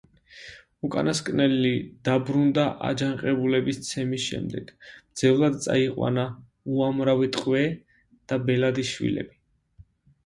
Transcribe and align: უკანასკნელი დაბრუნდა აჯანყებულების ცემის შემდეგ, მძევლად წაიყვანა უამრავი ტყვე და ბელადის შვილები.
უკანასკნელი 0.87 1.73
დაბრუნდა 2.09 2.63
აჯანყებულების 2.87 3.81
ცემის 3.89 4.25
შემდეგ, 4.31 4.73
მძევლად 4.89 5.61
წაიყვანა 5.67 6.25
უამრავი 6.79 7.31
ტყვე 7.37 7.63
და 8.33 8.43
ბელადის 8.49 8.95
შვილები. 8.97 9.41